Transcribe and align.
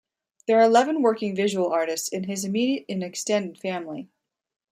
There 0.47 0.57
are 0.57 0.63
eleven 0.63 1.03
working 1.03 1.35
visual 1.35 1.71
artists 1.71 2.07
in 2.09 2.23
his 2.23 2.43
immediate 2.43 2.85
and 2.89 3.03
extended 3.03 3.59
family. 3.59 4.09